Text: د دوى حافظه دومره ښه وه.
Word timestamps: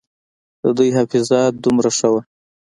د 0.63 0.65
دوى 0.77 0.89
حافظه 0.97 1.41
دومره 1.63 1.89
ښه 1.97 2.07
وه. 2.13 2.21